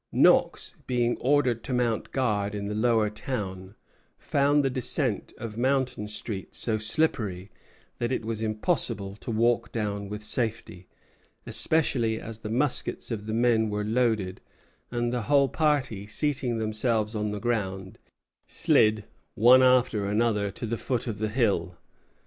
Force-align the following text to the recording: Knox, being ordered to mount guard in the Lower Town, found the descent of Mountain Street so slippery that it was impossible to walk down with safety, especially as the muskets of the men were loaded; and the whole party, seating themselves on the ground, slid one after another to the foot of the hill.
Knox, 0.11 0.77
being 0.87 1.15
ordered 1.17 1.63
to 1.65 1.73
mount 1.73 2.11
guard 2.11 2.55
in 2.55 2.65
the 2.67 2.73
Lower 2.73 3.11
Town, 3.11 3.75
found 4.17 4.63
the 4.63 4.69
descent 4.71 5.31
of 5.37 5.59
Mountain 5.59 6.07
Street 6.07 6.55
so 6.55 6.79
slippery 6.79 7.51
that 7.99 8.11
it 8.11 8.25
was 8.25 8.41
impossible 8.41 9.15
to 9.17 9.29
walk 9.29 9.71
down 9.71 10.09
with 10.09 10.23
safety, 10.23 10.87
especially 11.45 12.19
as 12.19 12.39
the 12.39 12.49
muskets 12.49 13.11
of 13.11 13.27
the 13.27 13.33
men 13.35 13.69
were 13.69 13.83
loaded; 13.85 14.41
and 14.89 15.13
the 15.13 15.21
whole 15.29 15.49
party, 15.49 16.07
seating 16.07 16.57
themselves 16.57 17.15
on 17.15 17.29
the 17.29 17.39
ground, 17.39 17.99
slid 18.47 19.05
one 19.35 19.61
after 19.61 20.07
another 20.07 20.49
to 20.49 20.65
the 20.65 20.79
foot 20.79 21.05
of 21.05 21.19
the 21.19 21.29
hill. 21.29 21.77